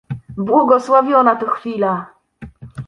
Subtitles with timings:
[0.37, 2.05] "Błogosławiona to chwila!"